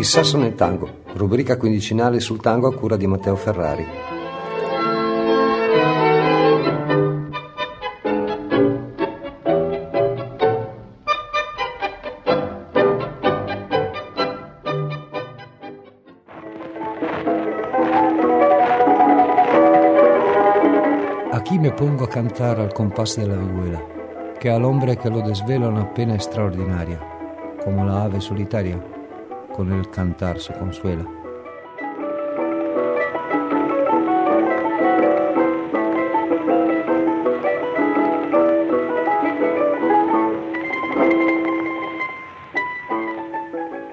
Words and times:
Il 0.00 0.06
sasso 0.06 0.38
nel 0.38 0.54
tango, 0.54 1.02
rubrica 1.12 1.58
quindicinale 1.58 2.20
sul 2.20 2.40
tango 2.40 2.68
a 2.68 2.74
cura 2.74 2.96
di 2.96 3.06
Matteo 3.06 3.36
Ferrari. 3.36 3.86
Aquí 21.30 21.58
me 21.58 21.72
pongo 21.72 22.04
a 22.04 22.08
cantare 22.08 22.62
al 22.62 22.72
compás 22.72 23.18
de 23.18 23.26
la 23.26 23.36
vihuela, 23.36 23.82
que 24.38 24.48
al 24.48 24.64
hombre 24.64 24.98
lo 25.10 25.20
desvela 25.20 25.68
una 25.68 25.92
pena 25.92 26.14
extraordinaria, 26.14 26.98
como 27.62 27.84
la 27.84 28.04
ave 28.04 28.22
solitaria, 28.22 28.82
con 29.54 29.72
el 29.72 29.88
cantar 29.90 30.38
se 30.40 30.52
consuela. 30.54 31.18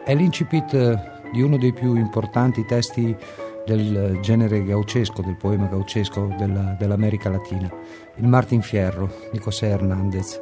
È 0.04 0.16
l'incipit 0.16 1.32
di 1.34 1.42
uno 1.42 1.58
dei 1.58 1.74
più 1.74 1.96
importanti 1.96 2.64
testi 2.66 3.16
del 3.66 4.20
genere 4.22 4.64
gauchesco, 4.64 5.22
del 5.22 5.36
poema 5.36 5.68
gauchesco 5.68 6.34
della, 6.38 6.78
dell'America 6.80 7.30
Latina, 7.30 7.70
il 8.16 8.28
Martin 8.28 8.62
Fierro 8.62 9.12
di 9.34 9.40
José 9.40 9.68
Hernández. 9.68 10.40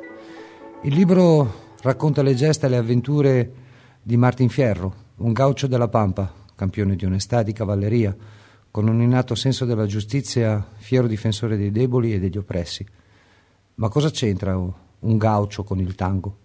Il 0.83 0.93
libro 0.93 1.73
racconta 1.81 2.21
le 2.21 2.35
gesta 2.35 2.67
e 2.67 2.69
le 2.69 2.77
avventure 2.77 3.51
di 4.03 4.17
Martin 4.17 4.49
Fierro, 4.49 4.93
un 5.17 5.31
gaucho 5.31 5.67
della 5.67 5.87
Pampa, 5.87 6.29
campione 6.55 6.97
di 6.97 7.05
onestà 7.05 7.41
di 7.41 7.53
cavalleria, 7.53 8.13
con 8.69 8.89
un 8.89 9.01
innato 9.01 9.33
senso 9.33 9.63
della 9.63 9.85
giustizia, 9.85 10.65
fiero 10.75 11.07
difensore 11.07 11.55
dei 11.55 11.71
deboli 11.71 12.13
e 12.13 12.19
degli 12.19 12.37
oppressi. 12.37 12.85
Ma 13.75 13.87
cosa 13.87 14.09
c'entra 14.09 14.57
un 14.57 15.17
gaucho 15.17 15.63
con 15.63 15.79
il 15.79 15.95
tango? 15.95 16.39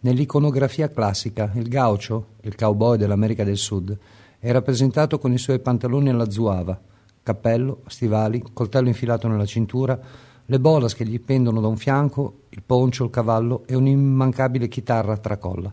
Nell'iconografia 0.00 0.88
classica, 0.88 1.52
il 1.54 1.68
gaucho, 1.68 2.26
il 2.42 2.56
cowboy 2.56 2.98
dell'America 2.98 3.44
del 3.44 3.56
Sud, 3.56 3.96
è 4.40 4.50
rappresentato 4.50 5.20
con 5.20 5.32
i 5.32 5.38
suoi 5.38 5.60
pantaloni 5.60 6.08
alla 6.08 6.28
zuava, 6.28 6.78
cappello, 7.22 7.82
stivali, 7.86 8.42
coltello 8.52 8.88
infilato 8.88 9.28
nella 9.28 9.46
cintura, 9.46 9.98
le 10.44 10.60
bolas 10.60 10.94
che 10.94 11.06
gli 11.06 11.20
pendono 11.20 11.60
da 11.60 11.68
un 11.68 11.76
fianco, 11.76 12.40
il 12.48 12.62
poncio, 12.66 13.04
il 13.04 13.10
cavallo 13.10 13.62
e 13.66 13.76
un'immancabile 13.76 14.66
chitarra 14.66 15.12
a 15.12 15.18
tracolla. 15.18 15.72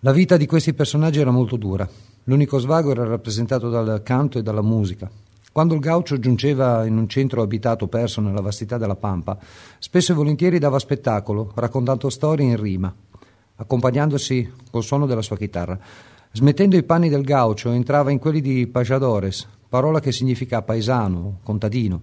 La 0.00 0.12
vita 0.12 0.36
di 0.36 0.44
questi 0.44 0.74
personaggi 0.74 1.20
era 1.20 1.30
molto 1.30 1.56
dura. 1.56 1.88
L'unico 2.24 2.58
svago 2.58 2.90
era 2.90 3.06
rappresentato 3.06 3.70
dal 3.70 4.02
canto 4.02 4.38
e 4.38 4.42
dalla 4.42 4.60
musica. 4.60 5.10
Quando 5.50 5.72
il 5.72 5.80
gaucho 5.80 6.18
giungeva 6.18 6.84
in 6.84 6.98
un 6.98 7.08
centro 7.08 7.40
abitato 7.40 7.88
perso 7.88 8.20
nella 8.20 8.42
vastità 8.42 8.76
della 8.76 8.94
pampa, 8.94 9.38
spesso 9.78 10.12
e 10.12 10.14
volentieri 10.14 10.58
dava 10.58 10.78
spettacolo, 10.78 11.50
raccontando 11.54 12.10
storie 12.10 12.44
in 12.44 12.60
rima, 12.60 12.94
accompagnandosi 13.56 14.52
col 14.70 14.82
suono 14.82 15.06
della 15.06 15.22
sua 15.22 15.38
chitarra. 15.38 15.78
Smettendo 16.30 16.76
i 16.76 16.82
panni 16.82 17.08
del 17.08 17.24
gaucho, 17.24 17.70
entrava 17.70 18.10
in 18.10 18.18
quelli 18.18 18.42
di 18.42 18.66
pajadores, 18.66 19.48
parola 19.66 19.98
che 19.98 20.12
significa 20.12 20.60
paesano, 20.60 21.38
contadino. 21.42 22.02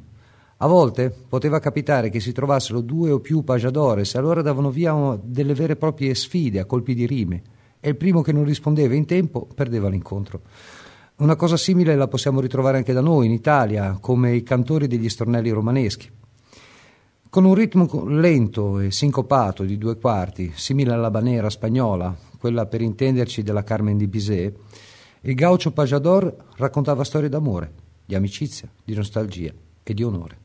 A 0.58 0.66
volte 0.66 1.16
poteva 1.30 1.60
capitare 1.60 2.10
che 2.10 2.20
si 2.20 2.32
trovassero 2.32 2.82
due 2.82 3.12
o 3.12 3.20
più 3.20 3.44
pajadores 3.44 4.16
e 4.16 4.18
allora 4.18 4.42
davano 4.42 4.72
via 4.72 5.16
delle 5.22 5.54
vere 5.54 5.74
e 5.74 5.76
proprie 5.76 6.16
sfide 6.16 6.60
a 6.60 6.66
colpi 6.66 6.96
di 6.96 7.06
rime 7.06 7.52
e 7.86 7.90
il 7.90 7.98
primo 7.98 8.22
che 8.22 8.32
non 8.32 8.46
rispondeva 8.46 8.96
in 8.96 9.06
tempo 9.06 9.46
perdeva 9.54 9.90
l'incontro. 9.90 10.40
Una 11.18 11.36
cosa 11.36 11.58
simile 11.58 11.98
la 11.98 12.08
possiamo 12.08 12.40
ritrovare 12.40 12.78
anche 12.78 12.94
da 12.94 13.02
noi, 13.02 13.26
in 13.26 13.34
Italia, 13.34 13.98
come 14.00 14.34
i 14.34 14.42
cantori 14.42 14.88
degli 14.88 15.10
stornelli 15.10 15.50
romaneschi. 15.50 16.10
Con 17.30 17.44
un 17.44 17.54
ritmo 17.54 18.06
lento 18.06 18.80
e 18.80 18.90
sincopato 18.90 19.64
di 19.64 19.78
due 19.78 19.98
quarti, 19.98 20.54
simile 20.56 20.94
alla 20.94 21.12
banera 21.12 21.50
spagnola, 21.50 22.16
quella 22.40 22.68
per 22.68 22.82
intenderci 22.82 23.44
della 23.44 23.64
Carmen 23.64 23.98
di 23.98 24.08
Bizet, 24.08 24.56
il 25.20 25.36
gaucho 25.36 25.72
Pajador 25.72 26.34
raccontava 26.56 27.04
storie 27.04 27.28
d'amore, 27.28 27.74
di 28.06 28.16
amicizia, 28.16 28.70
di 28.82 28.96
nostalgia 28.96 29.52
e 29.84 29.94
di 29.94 30.04
onore. 30.04 30.43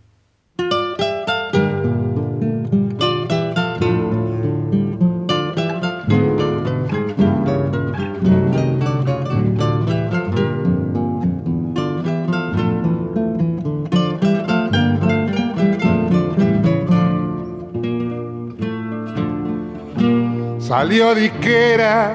Salió 20.68 21.14
disquera, 21.14 22.14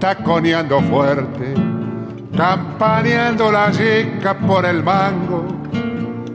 taconeando 0.00 0.80
fuerte, 0.80 1.52
campaneando 2.34 3.52
la 3.52 3.70
yeca 3.70 4.32
por 4.32 4.64
el 4.64 4.82
mango. 4.82 5.44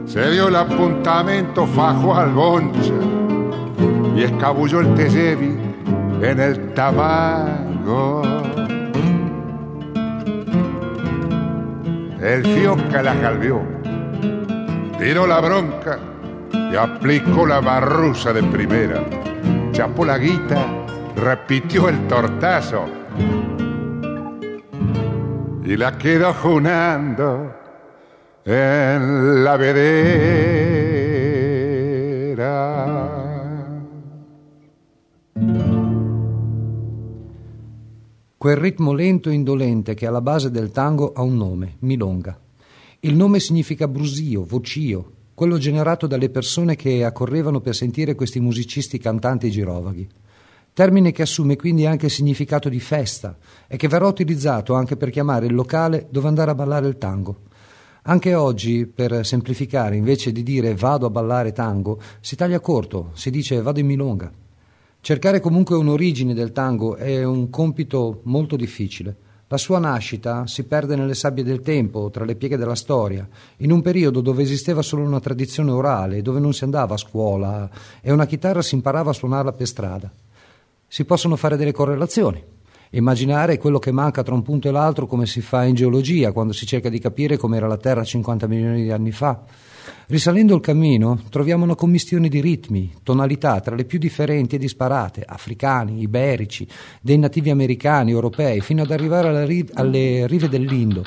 Se 0.06 0.30
dio 0.30 0.46
el 0.46 0.54
apuntamento, 0.54 1.66
fajo 1.66 2.14
al 2.14 2.30
boncha 2.30 2.94
y 4.14 4.22
escabulló 4.22 4.78
el 4.78 4.94
Tellevi 4.94 5.58
en 6.22 6.38
el 6.38 6.74
tabaco. 6.74 8.22
El 12.20 12.46
fioca 12.46 13.02
la 13.02 13.20
calvió, 13.20 13.60
tiró 14.96 15.26
la 15.26 15.40
bronca 15.40 15.98
y 16.52 16.76
aplicó 16.76 17.44
la 17.48 17.58
barrusa 17.58 18.32
de 18.32 18.44
primera. 18.44 19.02
Chapó 19.72 20.04
la 20.04 20.18
guita 20.18 20.77
repitió 21.18 21.88
el 21.88 22.06
tortazo 22.06 22.84
y 25.64 25.76
la 25.76 25.96
quedó 25.98 26.32
junando 26.32 27.52
en 28.44 29.42
la 29.42 29.56
vedera. 29.56 29.96
Quel 38.38 38.56
ritmo 38.56 38.94
lento 38.94 39.28
e 39.30 39.34
indolente 39.34 39.94
che 39.94 40.06
alla 40.06 40.20
base 40.20 40.52
del 40.52 40.70
tango 40.70 41.12
ha 41.12 41.22
un 41.22 41.36
nome, 41.36 41.78
milonga. 41.80 42.38
Il 43.00 43.16
nome 43.16 43.40
significa 43.40 43.88
brusio, 43.88 44.44
vocio, 44.44 45.12
quello 45.34 45.58
generato 45.58 46.06
dalle 46.06 46.30
persone 46.30 46.76
che 46.76 47.04
accorrevano 47.04 47.60
per 47.60 47.74
sentire 47.74 48.14
questi 48.14 48.38
musicisti 48.38 48.98
cantanti 48.98 49.50
girovaghi 49.50 50.08
termine 50.78 51.10
che 51.10 51.22
assume 51.22 51.56
quindi 51.56 51.86
anche 51.86 52.06
il 52.06 52.12
significato 52.12 52.68
di 52.68 52.78
festa 52.78 53.36
e 53.66 53.76
che 53.76 53.88
verrà 53.88 54.06
utilizzato 54.06 54.74
anche 54.74 54.96
per 54.96 55.10
chiamare 55.10 55.46
il 55.46 55.52
locale 55.52 56.06
dove 56.08 56.28
andare 56.28 56.52
a 56.52 56.54
ballare 56.54 56.86
il 56.86 56.98
tango. 56.98 57.38
Anche 58.02 58.34
oggi, 58.34 58.86
per 58.86 59.26
semplificare, 59.26 59.96
invece 59.96 60.30
di 60.30 60.44
dire 60.44 60.76
vado 60.76 61.06
a 61.06 61.10
ballare 61.10 61.50
tango, 61.50 62.00
si 62.20 62.36
taglia 62.36 62.60
corto, 62.60 63.10
si 63.14 63.30
dice 63.30 63.60
vado 63.60 63.80
in 63.80 63.86
milonga. 63.86 64.30
Cercare 65.00 65.40
comunque 65.40 65.74
un'origine 65.74 66.32
del 66.32 66.52
tango 66.52 66.94
è 66.94 67.24
un 67.24 67.50
compito 67.50 68.20
molto 68.26 68.54
difficile. 68.54 69.16
La 69.48 69.56
sua 69.56 69.80
nascita 69.80 70.46
si 70.46 70.62
perde 70.62 70.94
nelle 70.94 71.14
sabbie 71.14 71.42
del 71.42 71.60
tempo, 71.60 72.08
tra 72.10 72.24
le 72.24 72.36
pieghe 72.36 72.56
della 72.56 72.76
storia, 72.76 73.28
in 73.56 73.72
un 73.72 73.82
periodo 73.82 74.20
dove 74.20 74.44
esisteva 74.44 74.82
solo 74.82 75.02
una 75.02 75.18
tradizione 75.18 75.72
orale, 75.72 76.22
dove 76.22 76.38
non 76.38 76.54
si 76.54 76.62
andava 76.62 76.94
a 76.94 76.98
scuola 76.98 77.68
e 78.00 78.12
una 78.12 78.26
chitarra 78.26 78.62
si 78.62 78.76
imparava 78.76 79.10
a 79.10 79.14
suonarla 79.14 79.52
per 79.54 79.66
strada 79.66 80.12
si 80.88 81.04
possono 81.04 81.36
fare 81.36 81.56
delle 81.56 81.72
correlazioni. 81.72 82.42
Immaginare 82.92 83.58
quello 83.58 83.78
che 83.78 83.92
manca 83.92 84.22
tra 84.22 84.34
un 84.34 84.42
punto 84.42 84.68
e 84.68 84.70
l'altro 84.70 85.06
come 85.06 85.26
si 85.26 85.42
fa 85.42 85.64
in 85.64 85.74
geologia 85.74 86.32
quando 86.32 86.54
si 86.54 86.64
cerca 86.64 86.88
di 86.88 86.98
capire 86.98 87.36
com'era 87.36 87.66
la 87.66 87.76
Terra 87.76 88.02
50 88.02 88.46
milioni 88.46 88.82
di 88.82 88.90
anni 88.90 89.12
fa. 89.12 89.44
Risalendo 90.06 90.54
il 90.54 90.62
cammino 90.62 91.20
troviamo 91.28 91.64
una 91.64 91.74
commistione 91.74 92.28
di 92.28 92.40
ritmi, 92.40 92.94
tonalità 93.02 93.60
tra 93.60 93.74
le 93.74 93.84
più 93.84 93.98
differenti 93.98 94.56
e 94.56 94.58
disparate, 94.58 95.22
africani, 95.26 96.00
iberici, 96.00 96.66
dei 97.02 97.18
nativi 97.18 97.50
americani, 97.50 98.10
europei, 98.10 98.62
fino 98.62 98.82
ad 98.82 98.90
arrivare 98.90 99.28
alle 99.74 100.26
rive 100.26 100.48
dell'Indo 100.48 101.02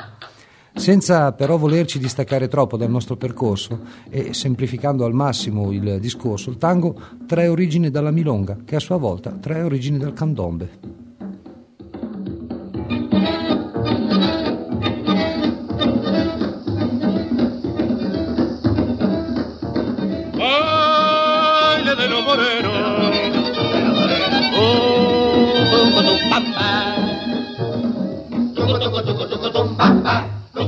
senza 0.73 1.31
però 1.33 1.57
volerci 1.57 1.99
distaccare 1.99 2.47
troppo 2.47 2.77
dal 2.77 2.89
nostro 2.89 3.15
percorso 3.15 3.79
e 4.09 4.33
semplificando 4.33 5.05
al 5.05 5.13
massimo 5.13 5.71
il 5.71 5.99
discorso, 5.99 6.49
il 6.49 6.57
tango 6.57 6.99
trae 7.25 7.47
origine 7.47 7.89
dalla 7.89 8.11
milonga, 8.11 8.57
che 8.65 8.75
a 8.75 8.79
sua 8.79 8.97
volta 8.97 9.31
trae 9.31 9.61
origine 9.61 9.97
dal 9.97 10.13
candombe. 10.13 10.99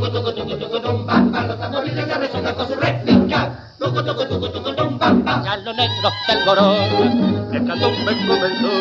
De 0.09 0.21
los 0.21 0.23
morenos, 0.23 0.59
oh, 0.61 0.77
oh, 0.77 1.05
oh, 1.49 1.55
tamborile 1.55 2.05
que 2.05 2.13
resuena 2.15 2.53
con 2.53 2.67
su 2.67 2.75
réplica. 2.75 3.69
Gallo 5.43 5.73
negro 5.73 6.09
del 6.27 6.45
gorón, 6.45 7.51
el 7.53 7.67
candombe 7.67 8.11
comenzó 8.27 8.71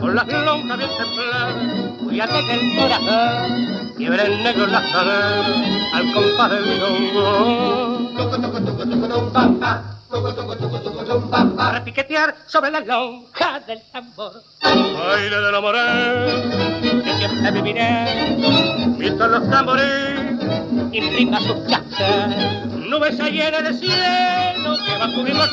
con 0.00 0.14
las 0.14 0.26
lonjas 0.26 0.78
bien 0.78 0.90
templadas, 0.96 1.54
muy 2.00 2.20
alegre 2.20 2.54
el 2.54 2.76
corazón, 2.78 3.92
fiebre 3.96 4.22
el 4.26 4.42
negro 4.42 4.64
en 4.64 4.72
la 4.72 4.82
cadera, 4.82 5.46
al 5.94 6.12
compás 6.12 6.50
del 6.50 6.64
milongo. 6.66 8.08
Para 10.10 11.84
piquetear 11.84 12.34
sobre 12.46 12.70
la 12.70 12.80
lonja 12.80 13.60
del 13.66 13.82
tambor. 13.92 14.32
Baile 14.62 15.36
de 15.36 15.52
la 15.52 15.60
morena, 15.60 17.02
que 17.04 17.12
siempre 17.18 17.50
viviré, 17.50 18.36
mientras 18.96 19.30
los 19.30 19.50
tambores 19.50 20.18
imprima 20.92 21.40
sus 21.40 21.56
casas. 21.68 22.66
Nubes 22.88 23.16
se 23.18 23.30
llena 23.30 23.60
de 23.60 23.74
cielo 23.74 24.76
que 24.86 24.98
va 24.98 25.04
a 25.04 25.14
cubrir 25.14 25.36
los 25.36 25.50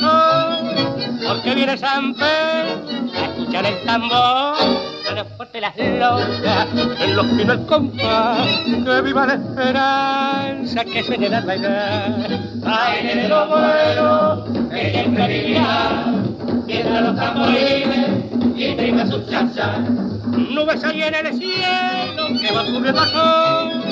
porque 1.27 1.53
viene 1.53 1.77
San 1.77 2.13
Pedro 2.13 3.11
a 3.13 3.25
escuchar 3.25 3.65
el 3.65 3.83
tambor. 3.83 4.94
Fuerte 5.23 5.61
las 5.61 5.77
lonjas, 5.77 6.67
en 6.99 7.15
los 7.15 7.25
pinos 7.27 7.57
el 7.57 7.65
compás, 7.67 8.37
que 8.65 9.01
viva 9.01 9.25
la 9.25 9.33
esperanza 9.35 10.83
que 10.83 11.03
sueña 11.03 11.37
el 11.37 11.45
bailar. 11.45 12.39
Baile 12.55 13.15
de 13.15 13.29
lo 13.29 13.47
bueno, 13.47 14.69
que 14.69 14.91
siempre 14.91 15.27
vivirá, 15.27 16.05
mientras 16.67 17.01
los 17.01 17.15
tamborines 17.15 18.09
imprima 18.57 19.05
sus 19.07 19.29
chachas. 19.29 19.79
Nubes 20.51 20.81
se 20.81 20.93
llena 20.93 21.21
de 21.23 21.33
cielo 21.33 22.27
que 22.41 22.51
va 22.53 22.61
a 22.61 22.65
el 22.65 22.97
sol, 23.09 23.83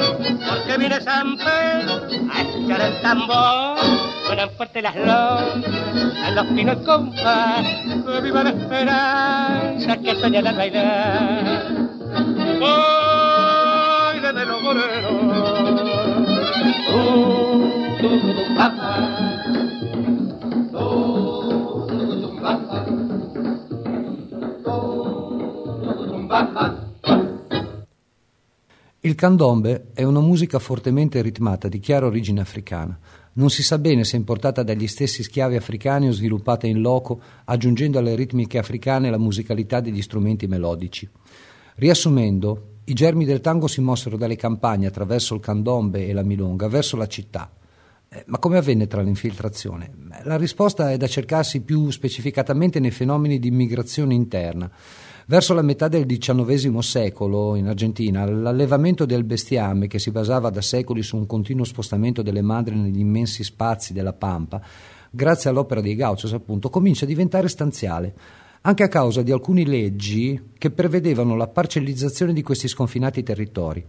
porque 0.49 0.77
viene 0.77 1.01
San 1.01 1.37
Pedro 1.37 2.01
a 2.33 2.41
escuchar 2.41 2.81
el 2.81 3.01
tambor. 3.01 4.12
Suenan 4.33 4.49
fuerte 4.57 4.81
las 4.81 4.95
lonjas, 4.95 5.63
en 6.27 6.33
los 6.33 6.47
pinos 6.47 6.77
compás, 6.77 7.67
viva 8.23 8.41
la 8.41 8.49
esperanza 8.49 9.97
que 9.97 10.15
sueña 10.15 10.39
el 10.39 10.57
bailar. 10.57 11.67
Baile 12.59 14.33
de 14.33 14.45
los 14.47 14.61
morenos. 14.63 15.53
Il 29.05 29.15
candombe 29.15 29.91
è 29.93 30.03
una 30.03 30.21
musica 30.21 30.57
fortemente 30.59 31.21
ritmata 31.21 31.67
di 31.67 31.79
chiara 31.79 32.05
origine 32.07 32.39
africana. 32.41 32.97
Non 33.33 33.49
si 33.49 33.63
sa 33.63 33.79
bene 33.79 34.03
se 34.03 34.15
importata 34.15 34.61
dagli 34.61 34.87
stessi 34.87 35.23
schiavi 35.23 35.55
africani 35.55 36.07
o 36.07 36.11
sviluppata 36.11 36.67
in 36.67 36.81
loco, 36.81 37.19
aggiungendo 37.45 37.97
alle 37.97 38.15
ritmiche 38.15 38.59
africane 38.59 39.09
la 39.09 39.17
musicalità 39.17 39.79
degli 39.79 40.01
strumenti 40.01 40.45
melodici. 40.45 41.09
Riassumendo, 41.75 42.67
i 42.85 42.93
germi 42.93 43.25
del 43.25 43.41
tango 43.41 43.67
si 43.67 43.81
mossero 43.81 44.17
dalle 44.17 44.35
campagne 44.35 44.85
attraverso 44.85 45.33
il 45.33 45.39
candombe 45.39 46.07
e 46.07 46.13
la 46.13 46.21
milonga 46.21 46.67
verso 46.67 46.95
la 46.95 47.07
città. 47.07 47.51
Eh, 48.09 48.23
ma 48.27 48.37
come 48.37 48.57
avvenne 48.57 48.85
tra 48.85 49.01
l'infiltrazione? 49.01 49.91
La 50.23 50.37
risposta 50.37 50.91
è 50.91 50.97
da 50.97 51.07
cercarsi 51.07 51.61
più 51.61 51.89
specificatamente 51.89 52.79
nei 52.79 52.91
fenomeni 52.91 53.39
di 53.39 53.47
immigrazione 53.47 54.13
interna. 54.13 54.69
Verso 55.25 55.53
la 55.53 55.61
metà 55.61 55.87
del 55.87 56.05
XIX 56.05 56.77
secolo 56.79 57.55
in 57.55 57.67
Argentina 57.67 58.25
l'allevamento 58.25 59.05
del 59.05 59.23
bestiame, 59.23 59.87
che 59.87 59.97
si 59.97 60.11
basava 60.11 60.49
da 60.49 60.61
secoli 60.61 61.01
su 61.01 61.15
un 61.15 61.25
continuo 61.25 61.63
spostamento 61.63 62.21
delle 62.21 62.41
madri 62.41 62.75
negli 62.75 62.99
immensi 62.99 63.43
spazi 63.43 63.93
della 63.93 64.11
pampa, 64.11 64.61
grazie 65.09 65.49
all'opera 65.49 65.79
dei 65.79 65.95
Gauchos 65.95 66.33
appunto, 66.33 66.69
comincia 66.69 67.05
a 67.05 67.07
diventare 67.07 67.47
stanziale, 67.47 68.13
anche 68.61 68.83
a 68.83 68.89
causa 68.89 69.21
di 69.21 69.31
alcune 69.31 69.63
leggi 69.63 70.51
che 70.57 70.71
prevedevano 70.71 71.37
la 71.37 71.47
parcellizzazione 71.47 72.33
di 72.33 72.41
questi 72.41 72.67
sconfinati 72.67 73.23
territori. 73.23 73.85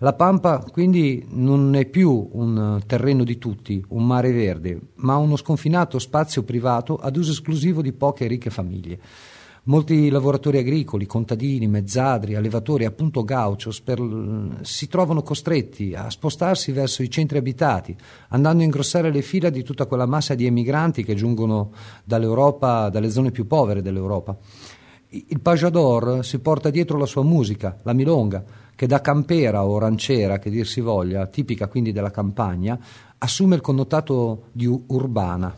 La 0.00 0.12
Pampa 0.12 0.58
quindi 0.70 1.26
non 1.30 1.74
è 1.74 1.86
più 1.86 2.28
un 2.32 2.80
terreno 2.86 3.24
di 3.24 3.38
tutti, 3.38 3.82
un 3.88 4.06
mare 4.06 4.32
verde, 4.32 4.78
ma 4.96 5.16
uno 5.16 5.36
sconfinato 5.36 5.98
spazio 5.98 6.42
privato 6.42 6.96
ad 6.96 7.16
uso 7.16 7.32
esclusivo 7.32 7.80
di 7.80 7.92
poche 7.92 8.26
ricche 8.26 8.50
famiglie. 8.50 8.98
Molti 9.68 10.08
lavoratori 10.08 10.56
agricoli, 10.56 11.04
contadini, 11.04 11.66
mezzadri, 11.66 12.34
allevatori, 12.34 12.86
appunto 12.86 13.22
gauchos, 13.22 13.82
per, 13.82 14.02
si 14.62 14.88
trovano 14.88 15.22
costretti 15.22 15.92
a 15.94 16.08
spostarsi 16.08 16.72
verso 16.72 17.02
i 17.02 17.10
centri 17.10 17.36
abitati, 17.36 17.94
andando 18.28 18.62
a 18.62 18.64
ingrossare 18.64 19.12
le 19.12 19.20
fila 19.20 19.50
di 19.50 19.62
tutta 19.62 19.84
quella 19.84 20.06
massa 20.06 20.34
di 20.34 20.46
emigranti 20.46 21.04
che 21.04 21.14
giungono 21.14 21.72
dall'Europa, 22.02 22.88
dalle 22.88 23.10
zone 23.10 23.30
più 23.30 23.46
povere 23.46 23.82
dell'Europa. 23.82 24.38
Il 25.10 25.40
pajador 25.42 26.24
si 26.24 26.38
porta 26.38 26.70
dietro 26.70 26.96
la 26.96 27.04
sua 27.04 27.22
musica, 27.22 27.76
la 27.82 27.92
milonga, 27.92 28.42
che 28.74 28.86
da 28.86 29.02
campera 29.02 29.66
o 29.66 29.78
ranciera, 29.78 30.38
che 30.38 30.48
dir 30.48 30.66
si 30.66 30.80
voglia, 30.80 31.26
tipica 31.26 31.68
quindi 31.68 31.92
della 31.92 32.10
campagna, 32.10 32.78
assume 33.18 33.56
il 33.56 33.60
connotato 33.60 34.44
di 34.52 34.66
urbana. 34.66 35.54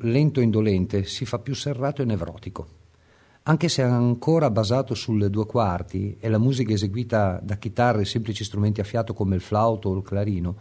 Lento 0.00 0.40
e 0.40 0.44
indolente 0.44 1.04
si 1.04 1.24
fa 1.24 1.38
più 1.38 1.54
serrato 1.54 2.02
e 2.02 2.04
nevrotico. 2.04 2.66
Anche 3.44 3.68
se 3.68 3.82
ancora 3.82 4.50
basato 4.50 4.94
sulle 4.94 5.30
due 5.30 5.46
quarti 5.46 6.16
e 6.18 6.28
la 6.28 6.38
musica 6.38 6.72
eseguita 6.72 7.38
da 7.42 7.56
chitarre 7.56 8.02
e 8.02 8.04
semplici 8.04 8.42
strumenti 8.42 8.80
a 8.80 8.84
fiato 8.84 9.14
come 9.14 9.36
il 9.36 9.40
flauto 9.40 9.88
o 9.88 9.96
il 9.96 10.02
clarino, 10.02 10.56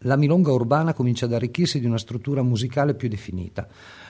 la 0.00 0.16
milonga 0.16 0.52
urbana 0.52 0.92
comincia 0.92 1.24
ad 1.24 1.32
arricchirsi 1.32 1.80
di 1.80 1.86
una 1.86 1.98
struttura 1.98 2.42
musicale 2.42 2.94
più 2.94 3.08
definita. 3.08 3.66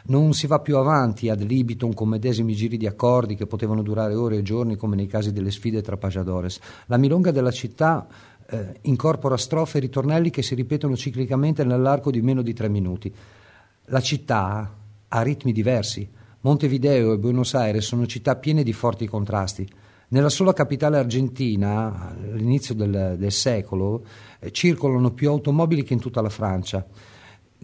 Non 0.06 0.32
si 0.32 0.46
va 0.46 0.60
più 0.60 0.78
avanti 0.78 1.28
ad 1.28 1.42
libitum 1.42 1.94
con 1.94 2.08
medesimi 2.08 2.54
giri 2.54 2.76
di 2.76 2.86
accordi 2.86 3.36
che 3.36 3.46
potevano 3.46 3.82
durare 3.82 4.14
ore 4.14 4.38
e 4.38 4.42
giorni 4.42 4.76
come 4.76 4.96
nei 4.96 5.06
casi 5.06 5.30
delle 5.32 5.50
sfide 5.50 5.82
tra 5.82 5.96
pajadores. 5.96 6.58
La 6.86 6.96
milonga 6.96 7.30
della 7.30 7.52
città 7.52 8.06
eh, 8.48 8.78
incorpora 8.82 9.36
strofe 9.36 9.78
e 9.78 9.82
ritornelli 9.82 10.30
che 10.30 10.42
si 10.42 10.54
ripetono 10.54 10.96
ciclicamente 10.96 11.64
nell'arco 11.64 12.10
di 12.10 12.22
meno 12.22 12.42
di 12.42 12.52
tre 12.52 12.68
minuti. 12.68 13.14
La 13.90 14.00
città 14.00 14.76
ha 15.06 15.22
ritmi 15.22 15.52
diversi. 15.52 16.08
Montevideo 16.40 17.12
e 17.12 17.18
Buenos 17.18 17.54
Aires 17.54 17.86
sono 17.86 18.04
città 18.06 18.34
piene 18.34 18.64
di 18.64 18.72
forti 18.72 19.06
contrasti. 19.06 19.64
Nella 20.08 20.28
sola 20.28 20.52
capitale 20.52 20.98
argentina, 20.98 22.16
all'inizio 22.32 22.74
del, 22.74 23.14
del 23.16 23.30
secolo, 23.30 24.04
eh, 24.40 24.50
circolano 24.50 25.12
più 25.12 25.28
automobili 25.28 25.84
che 25.84 25.92
in 25.92 26.00
tutta 26.00 26.20
la 26.20 26.30
Francia. 26.30 26.84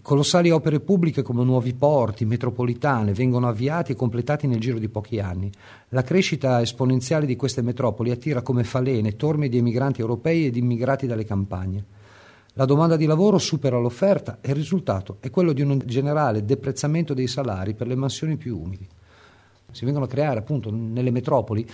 Colossali 0.01 0.49
opere 0.49 0.79
pubbliche 0.79 1.23
come 1.23 1.43
nuovi 1.43 1.73
porti, 1.73 2.23
metropolitane, 2.23 3.11
vengono 3.11 3.49
avviati 3.49 3.91
e 3.91 3.95
completati 3.95 4.47
nel 4.47 4.61
giro 4.61 4.79
di 4.79 4.87
pochi 4.87 5.19
anni. 5.19 5.51
La 5.89 6.03
crescita 6.03 6.61
esponenziale 6.61 7.25
di 7.25 7.35
queste 7.35 7.61
metropoli 7.61 8.11
attira 8.11 8.41
come 8.41 8.63
falene 8.63 9.17
torme 9.17 9.49
di 9.49 9.57
emigranti 9.57 9.99
europei 9.99 10.45
ed 10.45 10.55
immigrati 10.55 11.05
dalle 11.05 11.25
campagne. 11.25 11.85
La 12.55 12.65
domanda 12.65 12.95
di 12.95 13.05
lavoro 13.05 13.39
supera 13.39 13.79
l'offerta 13.79 14.37
e 14.39 14.49
il 14.49 14.55
risultato 14.55 15.17
è 15.21 15.31
quello 15.31 15.53
di 15.53 15.63
un 15.63 15.81
generale 15.85 16.45
deprezzamento 16.45 17.15
dei 17.15 17.25
salari 17.25 17.73
per 17.73 17.87
le 17.87 17.95
mansioni 17.95 18.37
più 18.37 18.59
umili. 18.59 18.87
Si 19.71 19.85
vengono 19.85 20.05
a 20.05 20.07
creare 20.07 20.37
appunto 20.37 20.69
nelle 20.71 21.09
metropoli 21.09 21.67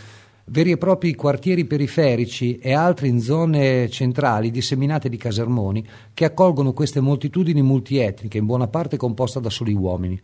veri 0.46 0.72
e 0.72 0.78
propri 0.78 1.16
quartieri 1.16 1.66
periferici 1.66 2.58
e 2.58 2.74
altri 2.74 3.10
in 3.10 3.20
zone 3.20 3.90
centrali 3.90 4.52
disseminate 4.52 5.10
di 5.10 5.18
casermoni 5.18 5.86
che 6.14 6.26
accolgono 6.26 6.72
queste 6.72 7.02
moltitudini 7.02 7.62
multietniche, 7.62 8.38
in 8.38 8.46
buona 8.46 8.68
parte 8.68 8.96
composta 8.96 9.42
da 9.42 9.50
soli 9.50 9.74
uomini. 9.74 10.20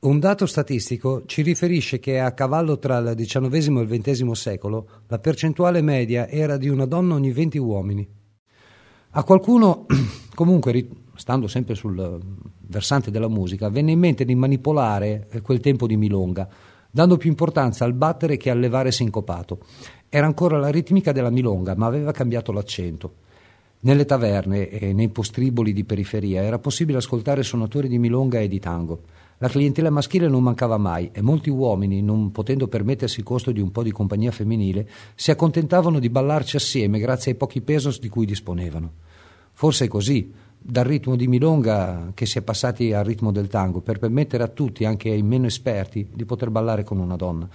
Un 0.00 0.18
dato 0.18 0.44
statistico 0.44 1.22
ci 1.24 1.40
riferisce 1.40 1.98
che 1.98 2.20
a 2.20 2.32
cavallo 2.32 2.78
tra 2.78 2.98
il 2.98 3.14
XIX 3.16 3.42
e 3.42 3.94
il 3.94 4.02
XX 4.02 4.30
secolo 4.32 4.88
la 5.06 5.18
percentuale 5.18 5.80
media 5.80 6.28
era 6.28 6.58
di 6.58 6.68
una 6.68 6.84
donna 6.84 7.14
ogni 7.14 7.32
20 7.32 7.56
uomini. 7.56 8.22
A 9.16 9.22
qualcuno, 9.22 9.86
comunque, 10.34 10.88
stando 11.14 11.46
sempre 11.46 11.76
sul 11.76 12.20
versante 12.66 13.12
della 13.12 13.28
musica, 13.28 13.68
venne 13.68 13.92
in 13.92 14.00
mente 14.00 14.24
di 14.24 14.34
manipolare 14.34 15.28
quel 15.40 15.60
tempo 15.60 15.86
di 15.86 15.96
milonga, 15.96 16.48
dando 16.90 17.16
più 17.16 17.30
importanza 17.30 17.84
al 17.84 17.92
battere 17.92 18.36
che 18.36 18.50
al 18.50 18.58
levare 18.58 18.90
sincopato. 18.90 19.60
Era 20.08 20.26
ancora 20.26 20.58
la 20.58 20.68
ritmica 20.68 21.12
della 21.12 21.30
milonga, 21.30 21.76
ma 21.76 21.86
aveva 21.86 22.10
cambiato 22.10 22.50
l'accento. 22.50 23.14
Nelle 23.80 24.04
taverne 24.04 24.68
e 24.68 24.92
nei 24.92 25.10
postriboli 25.10 25.72
di 25.72 25.84
periferia 25.84 26.42
era 26.42 26.58
possibile 26.58 26.98
ascoltare 26.98 27.44
suonatori 27.44 27.86
di 27.86 28.00
milonga 28.00 28.40
e 28.40 28.48
di 28.48 28.58
tango. 28.58 29.02
La 29.38 29.48
clientela 29.48 29.90
maschile 29.90 30.28
non 30.28 30.42
mancava 30.42 30.78
mai 30.78 31.10
e 31.12 31.20
molti 31.20 31.50
uomini, 31.50 32.02
non 32.02 32.30
potendo 32.30 32.68
permettersi 32.68 33.18
il 33.18 33.24
costo 33.24 33.50
di 33.50 33.60
un 33.60 33.70
po' 33.70 33.82
di 33.82 33.90
compagnia 33.90 34.30
femminile, 34.30 34.88
si 35.14 35.30
accontentavano 35.30 35.98
di 35.98 36.08
ballarci 36.08 36.56
assieme 36.56 36.98
grazie 36.98 37.32
ai 37.32 37.36
pochi 37.36 37.60
pesos 37.60 37.98
di 37.98 38.08
cui 38.08 38.26
disponevano. 38.26 38.92
Forse 39.52 39.86
è 39.86 39.88
così, 39.88 40.32
dal 40.58 40.84
ritmo 40.84 41.14
di 41.14 41.26
milonga 41.26 42.12
che 42.14 42.26
si 42.26 42.38
è 42.38 42.42
passati 42.42 42.92
al 42.92 43.04
ritmo 43.04 43.32
del 43.32 43.48
tango 43.48 43.80
per 43.80 43.98
permettere 43.98 44.42
a 44.42 44.48
tutti, 44.48 44.84
anche 44.84 45.10
ai 45.10 45.22
meno 45.22 45.46
esperti, 45.46 46.08
di 46.12 46.24
poter 46.24 46.50
ballare 46.50 46.84
con 46.84 46.98
una 46.98 47.16
donna. 47.16 47.48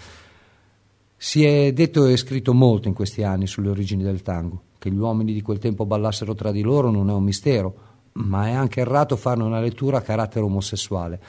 Si 1.15 1.43
è 1.43 1.73
detto 1.73 2.05
e 2.05 2.15
scritto 2.17 2.53
molto 2.53 2.87
in 2.87 2.93
questi 2.93 3.23
anni 3.23 3.47
sulle 3.47 3.69
origini 3.69 4.03
del 4.03 4.21
tango. 4.21 4.61
Che 4.77 4.91
gli 4.91 4.97
uomini 4.97 5.33
di 5.33 5.41
quel 5.41 5.57
tempo 5.57 5.85
ballassero 5.85 6.35
tra 6.35 6.51
di 6.51 6.61
loro 6.61 6.91
non 6.91 7.09
è 7.09 7.13
un 7.13 7.23
mistero, 7.23 7.75
ma 8.13 8.47
è 8.47 8.51
anche 8.51 8.81
errato 8.81 9.15
farne 9.15 9.43
una 9.43 9.59
lettura 9.59 9.97
a 9.97 10.01
carattere 10.01 10.45
omosessuale. 10.45 11.19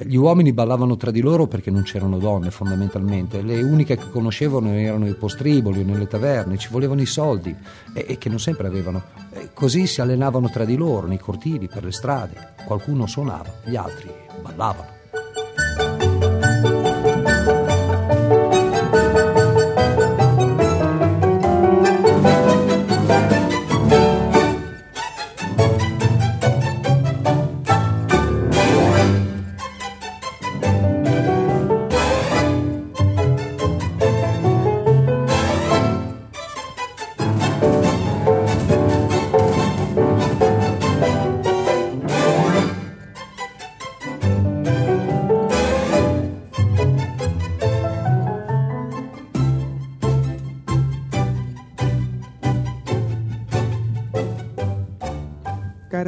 Gli 0.00 0.14
uomini 0.14 0.52
ballavano 0.52 0.96
tra 0.96 1.10
di 1.10 1.20
loro 1.20 1.48
perché 1.48 1.72
non 1.72 1.82
c'erano 1.82 2.18
donne, 2.18 2.52
fondamentalmente. 2.52 3.42
Le 3.42 3.62
uniche 3.62 3.96
che 3.96 4.10
conoscevano 4.10 4.70
erano 4.70 5.08
i 5.08 5.14
postriboli 5.14 5.82
nelle 5.82 6.06
taverne, 6.06 6.56
ci 6.56 6.68
volevano 6.70 7.00
i 7.00 7.06
soldi 7.06 7.52
e, 7.92 8.06
e 8.08 8.16
che 8.16 8.28
non 8.28 8.38
sempre 8.38 8.68
avevano. 8.68 9.02
E 9.32 9.50
così 9.52 9.88
si 9.88 10.00
allenavano 10.00 10.50
tra 10.50 10.64
di 10.64 10.76
loro, 10.76 11.08
nei 11.08 11.18
cortili, 11.18 11.66
per 11.66 11.82
le 11.82 11.92
strade. 11.92 12.54
Qualcuno 12.64 13.06
suonava, 13.06 13.52
gli 13.64 13.74
altri 13.74 14.08
ballavano. 14.40 14.97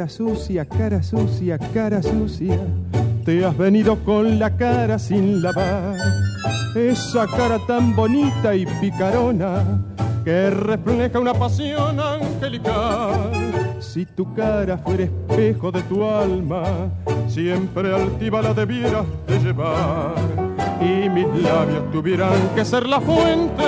Sucia, 0.09 0.65
cara 0.65 1.03
sucia, 1.03 1.57
cara 1.73 2.01
sucia, 2.01 2.59
te 3.25 3.45
has 3.45 3.57
venido 3.57 3.97
con 4.03 4.39
la 4.39 4.55
cara 4.55 4.97
sin 4.99 5.41
lavar. 5.41 5.95
Esa 6.75 7.27
cara 7.27 7.59
tan 7.67 7.95
bonita 7.95 8.55
y 8.55 8.65
picarona 8.79 9.81
que 10.23 10.49
refleja 10.49 11.19
una 11.19 11.33
pasión 11.33 11.99
angelical. 11.99 13.31
Si 13.79 14.05
tu 14.05 14.33
cara 14.33 14.77
fuera 14.77 15.03
espejo 15.03 15.71
de 15.71 15.81
tu 15.83 16.05
alma, 16.05 16.63
siempre 17.27 17.93
altiva 17.93 18.41
la 18.41 18.53
debieras 18.53 19.05
de 19.27 19.39
llevar. 19.39 20.15
Y 20.79 21.09
mis 21.09 21.27
labios 21.43 21.91
tuvieran 21.91 22.49
que 22.55 22.63
ser 22.65 22.87
la 22.87 23.01
fuente 23.01 23.63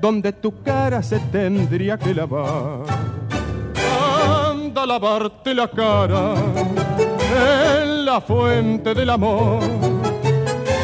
donde 0.00 0.32
tu 0.32 0.62
cara 0.62 1.02
se 1.02 1.18
tendría 1.18 1.98
que 1.98 2.14
lavar 2.14 2.84
lavarte 4.86 5.54
la 5.54 5.68
cara 5.68 6.34
en 7.82 8.04
la 8.04 8.20
fuente 8.20 8.94
del 8.94 9.10
amor. 9.10 9.62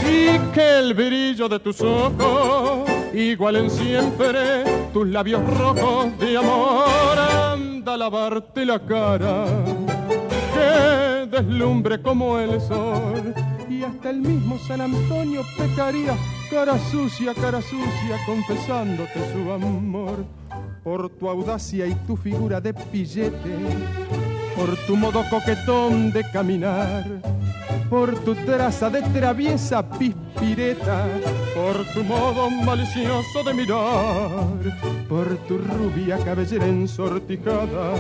Y 0.03 0.39
que 0.53 0.79
el 0.79 0.95
brillo 0.95 1.49
de 1.49 1.59
tus 1.61 1.81
ojos 1.81 2.89
igualen 3.13 3.71
siempre 3.71 4.65
tus 4.93 5.07
labios 5.09 5.43
rojos 5.59 6.19
de 6.19 6.37
amor. 6.37 7.19
Anda 7.19 7.95
a 7.95 7.97
lavarte 7.97 8.65
la 8.65 8.79
cara 8.79 9.45
que 10.55 11.27
deslumbre 11.27 12.01
como 12.03 12.39
el 12.39 12.61
sol. 12.61 13.35
Y 13.69 13.83
hasta 13.83 14.11
el 14.11 14.21
mismo 14.21 14.59
San 14.59 14.81
Antonio 14.81 15.43
pecaría 15.57 16.17
cara 16.51 16.79
sucia, 16.91 17.35
cara 17.35 17.61
sucia, 17.61 18.19
confesándote 18.27 19.33
su 19.33 19.51
amor 19.53 20.25
por 20.85 21.09
tu 21.09 21.29
audacia 21.31 21.87
y 21.87 21.95
tu 22.07 22.15
figura 22.15 22.61
de 22.61 22.75
pillete, 22.75 23.57
por 24.55 24.77
tu 24.87 24.95
modo 24.97 25.25
coquetón 25.31 26.13
de 26.13 26.23
caminar, 26.31 27.05
por 27.89 28.15
tu 28.23 28.35
traza 28.35 28.91
de 28.91 29.01
traviesa 29.01 29.83
pispireta, 29.89 31.07
por 31.55 31.87
tu 31.95 32.05
modo 32.05 32.51
malicioso 32.51 33.43
de 33.47 33.55
mirar, 33.55 35.09
por 35.09 35.27
tu 35.49 35.57
rubia 35.57 36.19
cabellera 36.19 36.67
ensortijada, 36.67 37.95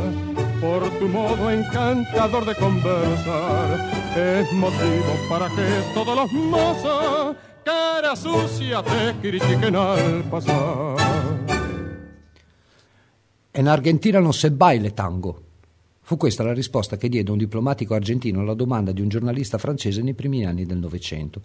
por 0.60 0.82
tu 0.98 1.08
modo 1.08 1.50
encantador 1.50 2.44
de 2.44 2.54
conversar, 2.54 3.90
es 4.14 4.52
motivo 4.52 5.12
para 5.30 5.48
que 5.48 5.82
todos 5.94 6.14
los 6.14 6.32
mozos 6.32 7.36
cara 7.64 8.14
sucia 8.14 8.82
te 8.82 9.14
critiquen 9.22 9.74
al 9.74 10.22
pasar. 10.30 11.23
En 13.56 13.68
Argentina 13.68 14.18
non 14.18 14.32
se 14.32 14.50
baile 14.50 14.94
tango. 14.94 15.42
Fu 16.00 16.16
questa 16.16 16.42
la 16.42 16.52
risposta 16.52 16.96
che 16.96 17.08
diede 17.08 17.30
un 17.30 17.38
diplomatico 17.38 17.94
argentino 17.94 18.40
alla 18.40 18.52
domanda 18.52 18.90
di 18.90 19.00
un 19.00 19.06
giornalista 19.06 19.58
francese 19.58 20.02
nei 20.02 20.14
primi 20.14 20.44
anni 20.44 20.66
del 20.66 20.78
Novecento. 20.78 21.40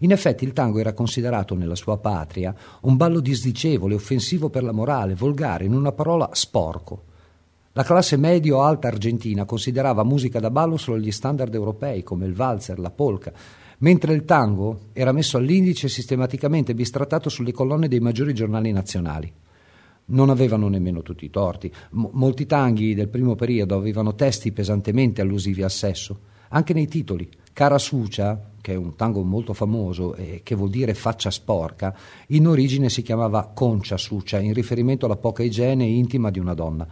In 0.00 0.12
effetti 0.12 0.44
il 0.44 0.52
tango 0.52 0.80
era 0.80 0.92
considerato 0.92 1.54
nella 1.54 1.74
sua 1.74 1.96
patria 1.96 2.54
un 2.82 2.98
ballo 2.98 3.20
disdicevole, 3.20 3.94
offensivo 3.94 4.50
per 4.50 4.64
la 4.64 4.72
morale, 4.72 5.14
volgare, 5.14 5.64
in 5.64 5.72
una 5.72 5.92
parola 5.92 6.28
sporco. 6.32 7.04
La 7.72 7.84
classe 7.84 8.18
medio-alta 8.18 8.88
argentina 8.88 9.46
considerava 9.46 10.04
musica 10.04 10.38
da 10.38 10.50
ballo 10.50 10.76
solo 10.76 10.98
gli 10.98 11.10
standard 11.10 11.54
europei 11.54 12.02
come 12.02 12.26
il 12.26 12.34
valzer, 12.34 12.78
la 12.78 12.90
polka, 12.90 13.32
mentre 13.78 14.12
il 14.12 14.26
tango 14.26 14.80
era 14.92 15.10
messo 15.10 15.38
all'indice 15.38 15.86
e 15.86 15.88
sistematicamente 15.88 16.74
bistrattato 16.74 17.30
sulle 17.30 17.52
colonne 17.52 17.88
dei 17.88 18.00
maggiori 18.00 18.34
giornali 18.34 18.72
nazionali. 18.72 19.32
Non 20.06 20.30
avevano 20.30 20.68
nemmeno 20.68 21.02
tutti 21.02 21.24
i 21.24 21.30
torti. 21.30 21.72
M- 21.90 22.10
molti 22.12 22.46
tanghi 22.46 22.94
del 22.94 23.08
primo 23.08 23.34
periodo 23.34 23.76
avevano 23.76 24.14
testi 24.14 24.52
pesantemente 24.52 25.20
allusivi 25.20 25.62
al 25.62 25.70
sesso, 25.70 26.18
anche 26.50 26.72
nei 26.72 26.86
titoli. 26.86 27.28
Cara 27.52 27.78
Sucia, 27.78 28.50
che 28.60 28.72
è 28.72 28.76
un 28.76 28.96
tango 28.96 29.22
molto 29.22 29.54
famoso 29.54 30.14
e 30.14 30.40
che 30.42 30.54
vuol 30.54 30.70
dire 30.70 30.92
faccia 30.94 31.30
sporca, 31.30 31.96
in 32.28 32.46
origine 32.46 32.90
si 32.90 33.02
chiamava 33.02 33.50
Concia 33.54 33.96
Sucia, 33.96 34.38
in 34.38 34.52
riferimento 34.52 35.06
alla 35.06 35.16
poca 35.16 35.42
igiene 35.42 35.84
intima 35.84 36.30
di 36.30 36.38
una 36.38 36.54
donna. 36.54 36.86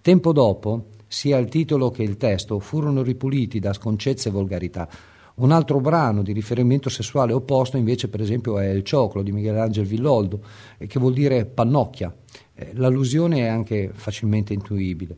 Tempo 0.00 0.32
dopo, 0.32 0.90
sia 1.08 1.38
il 1.38 1.48
titolo 1.48 1.90
che 1.90 2.02
il 2.02 2.16
testo 2.16 2.58
furono 2.60 3.02
ripuliti 3.02 3.58
da 3.58 3.72
sconcezze 3.72 4.28
e 4.28 4.32
volgarità. 4.32 4.88
Un 5.36 5.50
altro 5.50 5.80
brano 5.80 6.22
di 6.22 6.32
riferimento 6.32 6.88
sessuale 6.88 7.32
opposto 7.32 7.76
invece 7.76 8.08
per 8.08 8.20
esempio 8.20 8.60
è 8.60 8.68
Il 8.68 8.84
cioclo 8.84 9.20
di 9.20 9.32
Michelangelo 9.32 9.88
Villoldo, 9.88 10.40
che 10.86 11.00
vuol 11.00 11.12
dire 11.12 11.44
pannocchia. 11.44 12.14
Eh, 12.54 12.70
l'allusione 12.74 13.40
è 13.40 13.46
anche 13.46 13.90
facilmente 13.92 14.52
intuibile. 14.52 15.16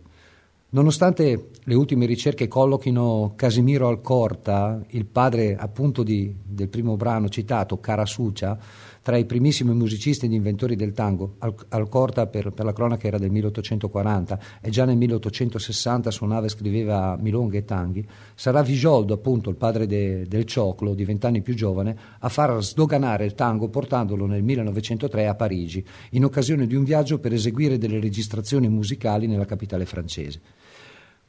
Nonostante 0.71 1.51
le 1.63 1.75
ultime 1.75 2.07
ricerche 2.07 2.49
collochino 2.49 3.35
Casimiro 3.37 3.89
Alcorta, 3.89 4.83
il 4.89 5.05
padre 5.05 5.55
appunto 5.55 6.03
di, 6.03 6.35
del 6.43 6.69
primo 6.69 6.97
brano 6.97 7.29
citato, 7.29 7.79
Carasuccia, 7.79 8.59
tra 9.07 9.17
i 9.17 9.25
primissimi 9.25 9.73
musicisti 9.73 10.27
ed 10.27 10.33
inventori 10.33 10.75
del 10.75 10.93
tango. 10.93 11.37
Al, 11.39 11.55
Alcorta, 11.69 12.27
per, 12.27 12.51
per, 12.51 12.65
la 12.65 12.73
cronaca, 12.73 13.07
era 13.07 13.19
del 13.19 13.31
1840 13.31 14.41
e 14.61 14.69
già 14.69 14.85
nel 14.85 14.97
1860 14.97 16.11
suonava 16.11 16.47
e 16.47 16.49
scriveva 16.49 17.17
milonghe 17.17 17.59
e 17.59 17.65
tanghi. 17.65 18.05
Sarà 18.35 18.63
Vigioldo, 18.63 19.15
appunto, 19.15 19.49
il 19.49 19.55
padre 19.55 19.87
de, 19.87 20.27
del 20.27 20.45
cioclo, 20.45 20.93
di 20.93 21.05
vent'anni 21.05 21.41
più 21.41 21.55
giovane, 21.55 21.97
a 22.19 22.29
far 22.29 22.61
sdoganare 22.61 23.25
il 23.25 23.37
tango 23.37 23.69
portandolo 23.69 24.27
nel 24.27 24.43
1903 24.43 25.29
a 25.29 25.37
Parigi, 25.37 25.87
in 26.11 26.25
occasione 26.25 26.67
di 26.67 26.75
un 26.75 26.83
viaggio 26.83 27.21
per 27.21 27.33
eseguire 27.33 27.79
delle 27.79 28.01
registrazioni 28.01 28.69
musicali 28.69 29.29
nella 29.29 29.45
capitale 29.45 29.87
francese. 29.87 30.41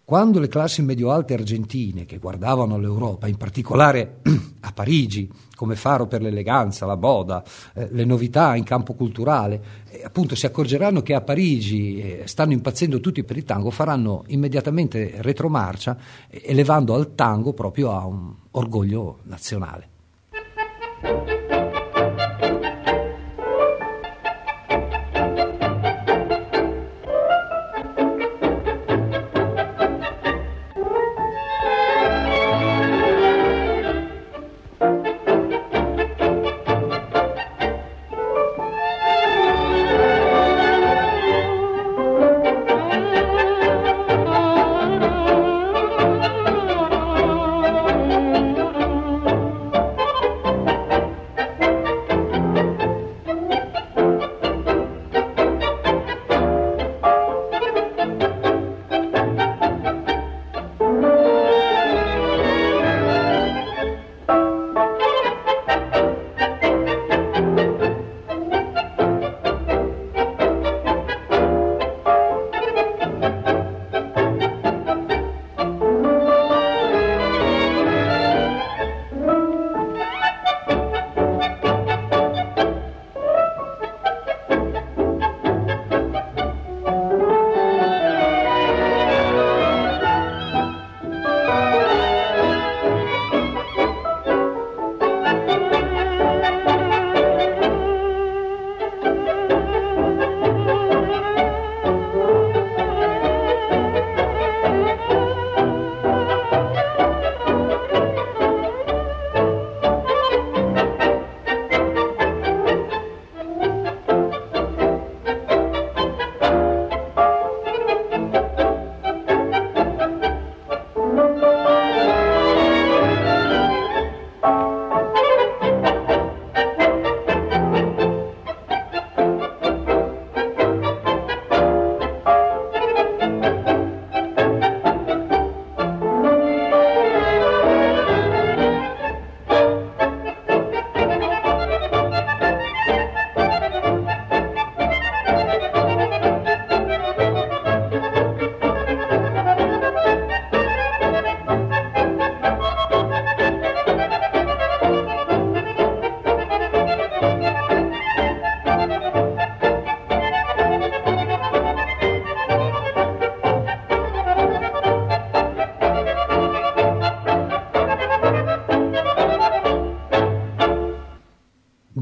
Quando 0.07 0.39
le 0.39 0.47
classi 0.47 0.81
medio-alte 0.83 1.33
argentine, 1.33 2.05
che 2.05 2.17
guardavano 2.17 2.77
l'Europa, 2.77 3.27
in 3.27 3.35
particolare 3.35 4.19
a 4.61 4.71
Parigi, 4.71 5.29
come 5.53 5.75
faro 5.75 6.07
per 6.07 6.21
l'eleganza, 6.21 6.85
la 6.85 6.95
moda, 6.95 7.43
eh, 7.73 7.89
le 7.91 8.05
novità 8.05 8.55
in 8.55 8.63
campo 8.63 8.93
culturale, 8.93 9.61
eh, 9.89 10.03
appunto 10.05 10.33
si 10.33 10.45
accorgeranno 10.45 11.01
che 11.01 11.13
a 11.13 11.19
Parigi 11.19 11.99
eh, 11.99 12.21
stanno 12.25 12.53
impazzendo 12.53 13.01
tutti 13.01 13.25
per 13.25 13.35
il 13.35 13.43
tango, 13.43 13.69
faranno 13.69 14.23
immediatamente 14.27 15.15
retromarcia, 15.17 15.97
eh, 16.29 16.41
elevando 16.45 16.95
al 16.95 17.13
tango 17.13 17.51
proprio 17.51 17.91
a 17.91 18.05
un 18.05 18.33
orgoglio 18.51 19.17
nazionale. 19.23 19.89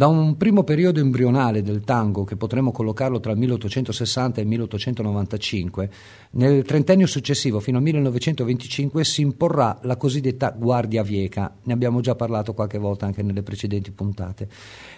Da 0.06 0.10
primo 0.36 0.64
periodo 0.64 1.00
embrionale 1.00 1.62
del 1.62 1.82
tango, 1.82 2.24
che 2.24 2.36
potremmo 2.36 2.72
collocarlo 2.72 3.20
tra 3.20 3.32
il 3.32 3.38
1860 3.38 4.40
e 4.40 4.44
il 4.44 4.50
1895, 4.50 5.90
nel 6.32 6.64
trentennio 6.64 7.08
successivo, 7.08 7.60
fino 7.60 7.78
al 7.78 7.84
1925, 7.84 9.04
si 9.04 9.22
imporrà 9.22 9.80
la 9.84 9.98
cosiddetta 9.98 10.52
guardia 10.52 11.04
vieca. 11.04 11.56
Ne 11.64 11.74
abbiamo 11.74 12.02
già 12.02 12.16
parlato 12.16 12.54
qualche 12.54 12.78
volta 12.78 13.06
anche 13.06 13.24
nelle 13.24 13.44
precedenti 13.44 13.92
puntate. 13.92 14.48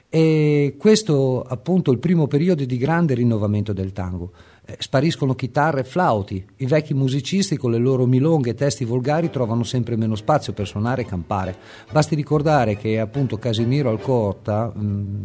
E 0.10 0.76
questo 0.78 1.42
appunto 1.42 1.92
il 1.92 2.00
primo 2.00 2.28
periodo 2.28 2.64
di 2.64 2.78
grande 2.78 3.14
rinnovamento 3.14 3.74
del 3.74 3.92
tango. 3.92 4.32
Eh, 4.70 4.76
spariscono 4.80 5.34
chitarre 5.34 5.80
e 5.80 5.84
flauti, 5.86 6.46
i 6.58 6.66
vecchi 6.66 6.94
musicisti 6.94 7.56
con 7.56 7.72
le 7.72 7.78
loro 7.78 8.06
milonghe 8.06 8.50
e 8.50 8.54
testi 8.54 8.84
volgari 8.84 9.30
trovano 9.30 9.64
sempre 9.64 9.96
meno 9.96 10.16
spazio 10.16 10.52
per 10.52 10.68
suonare 10.68 11.04
e 11.04 11.06
campare. 11.06 11.56
Basti 11.90 12.16
ricordare 12.16 12.76
che 12.76 13.00
appunto 13.00 13.38
Casimiro 13.38 13.90
Alcorta, 13.90 14.74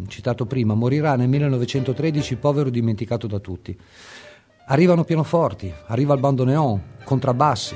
citato 0.08 0.46
prima, 0.46 0.74
morirà 0.74 1.16
nel 1.16 1.28
1913 1.28 2.36
povero 2.36 2.70
dimenticato 2.70 3.26
da 3.26 3.38
tutti. 3.38 3.76
Arrivano 4.66 5.04
pianoforti, 5.04 5.72
arriva 5.86 6.14
il 6.14 6.20
bandoneon, 6.20 6.80
contrabbassi, 7.04 7.74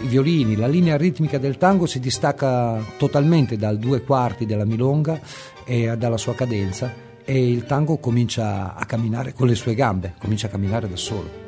i 0.00 0.06
violini, 0.06 0.56
la 0.56 0.68
linea 0.68 0.96
ritmica 0.96 1.38
del 1.38 1.56
tango 1.56 1.86
si 1.86 1.98
distacca 1.98 2.80
totalmente 2.96 3.56
dal 3.56 3.78
due 3.78 4.02
quarti 4.02 4.46
della 4.46 4.64
milonga 4.64 5.20
e 5.64 5.96
dalla 5.96 6.18
sua 6.18 6.34
cadenza 6.34 7.06
e 7.24 7.50
il 7.50 7.66
tango 7.66 7.98
comincia 7.98 8.74
a 8.74 8.84
camminare 8.84 9.32
con 9.32 9.48
le 9.48 9.54
sue 9.54 9.74
gambe, 9.74 10.14
comincia 10.18 10.46
a 10.46 10.50
camminare 10.50 10.88
da 10.88 10.96
solo. 10.96 11.47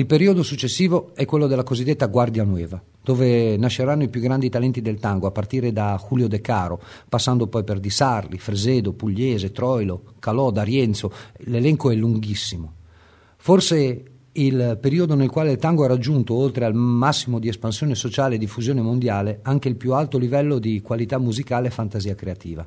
Il 0.00 0.06
periodo 0.06 0.42
successivo 0.42 1.10
è 1.14 1.26
quello 1.26 1.46
della 1.46 1.62
cosiddetta 1.62 2.06
Guardia 2.06 2.42
Nueva, 2.42 2.82
dove 3.04 3.58
nasceranno 3.58 4.02
i 4.02 4.08
più 4.08 4.22
grandi 4.22 4.48
talenti 4.48 4.80
del 4.80 4.98
tango, 4.98 5.26
a 5.26 5.30
partire 5.30 5.74
da 5.74 6.02
Julio 6.08 6.26
De 6.26 6.40
Caro, 6.40 6.80
passando 7.06 7.48
poi 7.48 7.64
per 7.64 7.80
Di 7.80 7.90
Sarli, 7.90 8.38
Fresedo, 8.38 8.94
Pugliese, 8.94 9.52
Troilo, 9.52 10.14
Calò, 10.18 10.50
D'Arienzo. 10.50 11.12
L'elenco 11.40 11.90
è 11.90 11.94
lunghissimo. 11.96 12.72
Forse 13.36 14.04
il 14.32 14.78
periodo 14.80 15.14
nel 15.14 15.28
quale 15.28 15.50
il 15.50 15.58
tango 15.58 15.84
ha 15.84 15.88
raggiunto, 15.88 16.32
oltre 16.32 16.64
al 16.64 16.74
massimo 16.74 17.38
di 17.38 17.48
espansione 17.48 17.94
sociale 17.94 18.36
e 18.36 18.38
diffusione 18.38 18.80
mondiale, 18.80 19.40
anche 19.42 19.68
il 19.68 19.76
più 19.76 19.92
alto 19.92 20.16
livello 20.16 20.58
di 20.58 20.80
qualità 20.80 21.18
musicale 21.18 21.66
e 21.66 21.72
fantasia 21.72 22.14
creativa. 22.14 22.66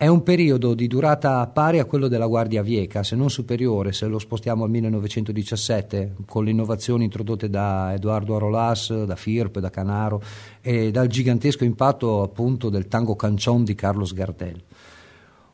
È 0.00 0.06
un 0.06 0.22
periodo 0.22 0.74
di 0.74 0.86
durata 0.86 1.44
pari 1.48 1.80
a 1.80 1.84
quello 1.84 2.06
della 2.06 2.28
Guardia 2.28 2.62
Vieca, 2.62 3.02
se 3.02 3.16
non 3.16 3.30
superiore, 3.30 3.92
se 3.92 4.06
lo 4.06 4.20
spostiamo 4.20 4.62
al 4.62 4.70
1917, 4.70 6.14
con 6.24 6.44
le 6.44 6.52
innovazioni 6.52 7.02
introdotte 7.02 7.50
da 7.50 7.92
Edoardo 7.92 8.36
Arolas, 8.36 8.92
da 9.02 9.16
Firp, 9.16 9.58
da 9.58 9.70
Canaro 9.70 10.22
e 10.60 10.92
dal 10.92 11.08
gigantesco 11.08 11.64
impatto 11.64 12.22
appunto 12.22 12.68
del 12.68 12.86
tango 12.86 13.16
cancion 13.16 13.64
di 13.64 13.74
Carlos 13.74 14.14
Gardel. 14.14 14.62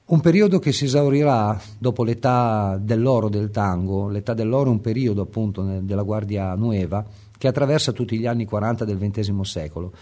Un 0.09 0.21
periodo 0.21 0.59
che 0.59 0.73
si 0.73 0.85
esaurirà 0.85 1.59
dopo 1.79 2.05
l'età 2.05 2.79
dell'oro 2.79 3.31
del 3.31 3.51
tango, 3.51 4.11
l'età 4.11 4.35
dell'oro 4.35 4.69
è 4.69 4.73
un 4.73 4.83
periodo 4.83 5.23
appunto 5.23 5.63
della 5.81 6.03
Guardia 6.03 6.55
Nueva 6.55 7.03
che 7.39 7.49
attraversa 7.49 7.93
tutti 7.93 8.19
gli 8.19 8.27
anni 8.27 8.45
40 8.45 8.85
del 8.85 8.99
XX 8.99 9.41
secolo 9.41 9.93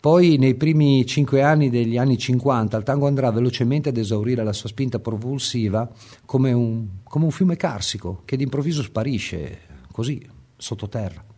poi 0.00 0.38
nei 0.38 0.54
primi 0.54 1.04
cinque 1.04 1.42
anni 1.42 1.68
degli 1.68 1.98
anni 1.98 2.16
50 2.16 2.76
il 2.76 2.84
tango 2.84 3.06
andrà 3.06 3.30
velocemente 3.30 3.90
ad 3.90 3.98
esaurire 3.98 4.42
la 4.42 4.54
sua 4.54 4.68
spinta 4.68 4.98
propulsiva 4.98 5.88
come 6.24 6.52
un, 6.52 6.86
come 7.04 7.26
un 7.26 7.30
fiume 7.30 7.56
carsico 7.56 8.22
che 8.24 8.36
d'improvviso 8.36 8.82
sparisce 8.82 9.60
così 9.92 10.26
sottoterra. 10.56 11.29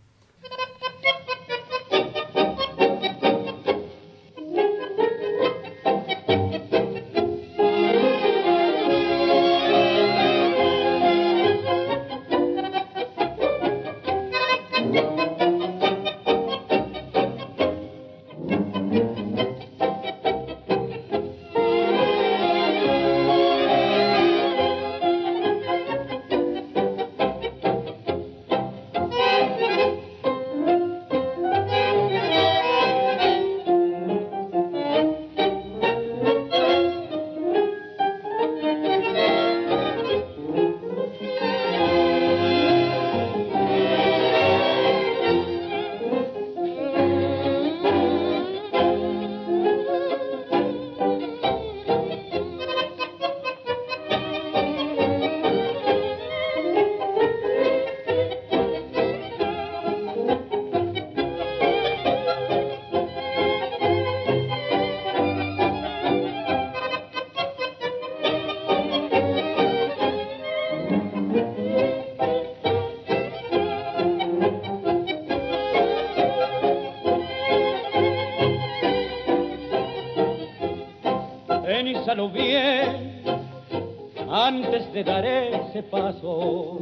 Antes 85.03 85.05
de 85.05 85.05
dar 85.05 85.25
ese 85.25 85.83
paso, 85.85 86.79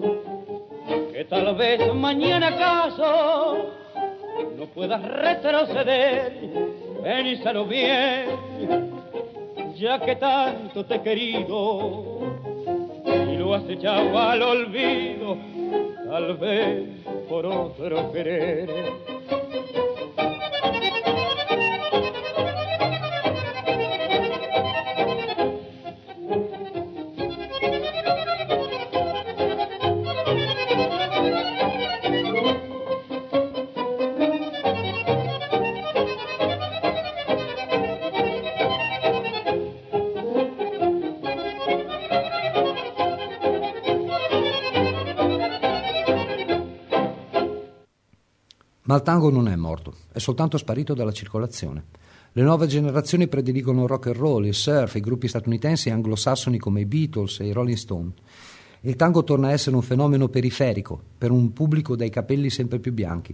que 1.12 1.24
tal 1.24 1.54
vez 1.54 1.94
mañana 1.94 2.48
acaso 2.48 3.70
no 4.56 4.66
puedas 4.66 5.02
retroceder, 5.02 6.32
penísalo 7.02 7.66
bien, 7.66 8.26
ya 9.76 9.98
que 10.00 10.16
tanto 10.16 10.84
te 10.84 10.96
he 10.96 11.02
querido 11.02 12.20
y 13.30 13.36
lo 13.36 13.54
has 13.54 13.68
echado 13.68 14.18
al 14.18 14.42
olvido, 14.42 15.36
tal 16.08 16.36
vez 16.36 16.88
por 17.28 17.46
otro 17.46 18.12
querer. 18.12 19.09
Ma 48.90 48.96
il 48.96 49.02
tango 49.02 49.30
non 49.30 49.46
è 49.46 49.54
morto, 49.54 49.94
è 50.10 50.18
soltanto 50.18 50.58
sparito 50.58 50.94
dalla 50.94 51.12
circolazione. 51.12 51.84
Le 52.32 52.42
nuove 52.42 52.66
generazioni 52.66 53.28
prediligono 53.28 53.82
il 53.84 53.88
rock 53.88 54.08
and 54.08 54.16
roll, 54.16 54.46
il 54.46 54.54
surf, 54.54 54.96
i 54.96 55.00
gruppi 55.00 55.28
statunitensi 55.28 55.88
e 55.88 55.92
anglosassoni 55.92 56.58
come 56.58 56.80
i 56.80 56.86
Beatles 56.86 57.38
e 57.38 57.46
i 57.46 57.52
Rolling 57.52 57.76
Stone. 57.76 58.10
Il 58.80 58.96
tango 58.96 59.22
torna 59.22 59.46
a 59.46 59.52
essere 59.52 59.76
un 59.76 59.82
fenomeno 59.82 60.26
periferico 60.26 61.00
per 61.16 61.30
un 61.30 61.52
pubblico 61.52 61.94
dai 61.94 62.10
capelli 62.10 62.50
sempre 62.50 62.80
più 62.80 62.92
bianchi. 62.92 63.32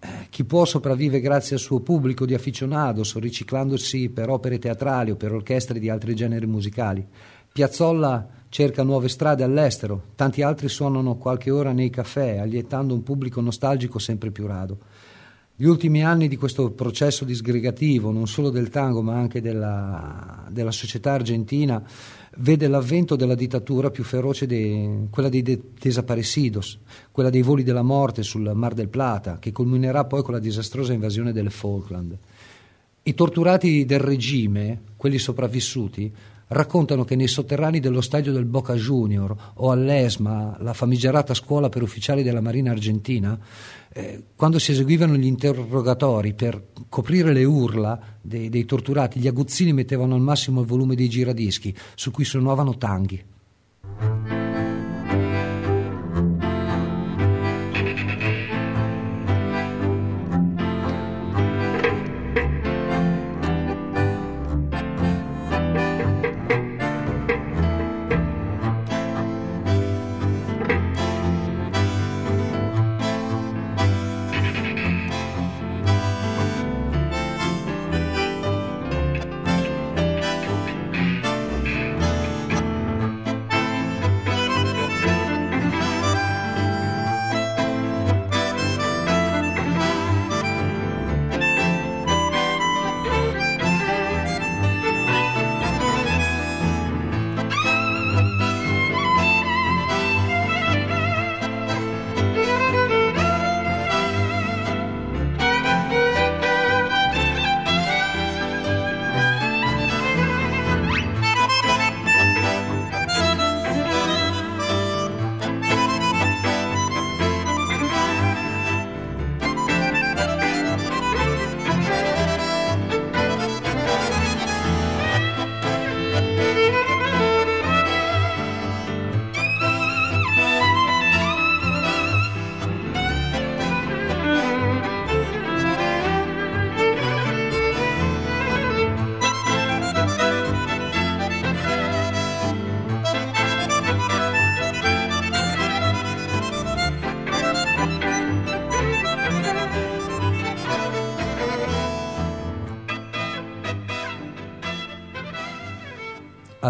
Eh, 0.00 0.08
chi 0.30 0.44
può 0.44 0.64
sopravvive 0.64 1.20
grazie 1.20 1.56
al 1.56 1.60
suo 1.60 1.80
pubblico 1.80 2.24
di 2.24 2.32
aficionados, 2.32 3.14
riciclandosi 3.18 4.08
per 4.08 4.30
opere 4.30 4.58
teatrali 4.58 5.10
o 5.10 5.16
per 5.16 5.32
orchestre 5.32 5.78
di 5.78 5.90
altri 5.90 6.14
generi 6.14 6.46
musicali. 6.46 7.06
Piazzolla 7.52 8.26
cerca 8.48 8.82
nuove 8.82 9.08
strade 9.08 9.42
all'estero, 9.42 10.06
tanti 10.14 10.42
altri 10.42 10.68
suonano 10.68 11.16
qualche 11.16 11.50
ora 11.50 11.72
nei 11.72 11.90
caffè, 11.90 12.38
allietando 12.38 12.94
un 12.94 13.02
pubblico 13.02 13.40
nostalgico 13.40 13.98
sempre 13.98 14.30
più 14.30 14.46
rado. 14.46 14.78
Gli 15.56 15.66
ultimi 15.66 16.02
anni 16.02 16.26
di 16.26 16.36
questo 16.36 16.72
processo 16.72 17.24
disgregativo, 17.24 18.10
non 18.10 18.26
solo 18.26 18.50
del 18.50 18.70
tango 18.70 19.02
ma 19.02 19.14
anche 19.14 19.40
della, 19.40 20.48
della 20.50 20.72
società 20.72 21.12
argentina, 21.12 21.80
vede 22.38 22.66
l'avvento 22.66 23.14
della 23.14 23.36
dittatura 23.36 23.90
più 23.90 24.02
feroce, 24.02 24.46
de, 24.46 25.06
quella 25.10 25.28
dei 25.28 25.42
de, 25.42 25.60
desaparecidos, 25.78 26.80
quella 27.12 27.30
dei 27.30 27.42
voli 27.42 27.62
della 27.62 27.82
morte 27.82 28.24
sul 28.24 28.50
Mar 28.52 28.74
del 28.74 28.88
Plata, 28.88 29.38
che 29.38 29.52
culminerà 29.52 30.06
poi 30.06 30.24
con 30.24 30.34
la 30.34 30.40
disastrosa 30.40 30.92
invasione 30.92 31.32
delle 31.32 31.50
Falkland. 31.50 32.18
I 33.04 33.14
torturati 33.14 33.84
del 33.84 34.00
regime, 34.00 34.80
quelli 34.96 35.18
sopravvissuti, 35.18 36.12
raccontano 36.48 37.04
che 37.04 37.16
nei 37.16 37.28
sotterranei 37.28 37.80
dello 37.80 38.00
stadio 38.00 38.32
del 38.32 38.44
Boca 38.44 38.74
Junior 38.74 39.52
o 39.54 39.70
all'ESMA, 39.70 40.56
la 40.60 40.72
famigerata 40.72 41.32
scuola 41.34 41.68
per 41.68 41.82
ufficiali 41.82 42.22
della 42.22 42.40
Marina 42.40 42.70
Argentina, 42.70 43.38
eh, 43.96 44.24
quando 44.34 44.58
si 44.58 44.72
eseguivano 44.72 45.14
gli 45.16 45.26
interrogatori 45.26 46.34
per 46.34 46.70
coprire 46.88 47.32
le 47.32 47.44
urla 47.44 47.98
dei, 48.20 48.48
dei 48.48 48.64
torturati, 48.64 49.20
gli 49.20 49.28
aguzzini 49.28 49.72
mettevano 49.72 50.16
al 50.16 50.20
massimo 50.20 50.60
il 50.60 50.66
volume 50.66 50.96
dei 50.96 51.08
giradischi 51.08 51.72
su 51.94 52.10
cui 52.10 52.24
suonavano 52.24 52.76
tanghi. 52.76 53.22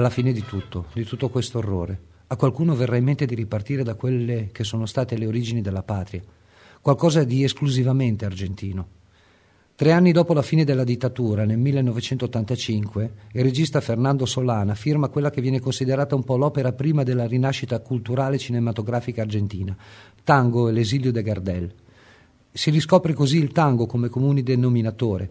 Alla 0.05 0.13
fine 0.13 0.33
di 0.33 0.45
tutto, 0.45 0.89
di 0.93 1.05
tutto 1.05 1.31
questo 1.31 1.57
orrore, 1.57 1.99
a 2.27 2.37
qualcuno 2.37 2.75
verrà 2.75 2.99
in 2.99 3.05
mente 3.05 3.25
di 3.25 3.35
ripartire 3.35 3.83
da 3.83 3.95
quelle 3.95 4.51
che 4.53 4.63
sono 4.63 4.85
state 4.85 5.17
le 5.17 5.27
origini 5.27 5.63
della 5.63 5.83
patria, 5.83 6.23
qualcosa 6.83 7.25
di 7.25 7.43
esclusivamente 7.43 8.27
argentino. 8.27 8.89
Tre 9.75 9.93
anni 9.93 10.13
dopo 10.13 10.35
la 10.35 10.43
fine 10.43 10.65
della 10.65 10.85
dittatura, 10.85 11.47
nel 11.47 11.57
1985, 11.57 13.13
il 13.33 13.43
regista 13.43 13.81
Fernando 13.81 14.27
Solana 14.27 14.75
firma 14.75 15.09
quella 15.09 15.31
che 15.31 15.41
viene 15.41 15.59
considerata 15.59 16.15
un 16.15 16.23
po' 16.23 16.37
l'opera 16.37 16.73
prima 16.73 17.03
della 17.03 17.27
rinascita 17.27 17.81
culturale 17.81 18.37
cinematografica 18.37 19.23
argentina, 19.23 19.75
Tango 20.23 20.69
e 20.69 20.73
l'esilio 20.73 21.13
de 21.13 21.23
Gardel. 21.23 21.75
Si 22.53 22.69
riscopre 22.71 23.15
così 23.15 23.39
il 23.39 23.53
tango 23.53 23.87
come 23.87 24.11
comune 24.11 24.43
denominatore, 24.43 25.31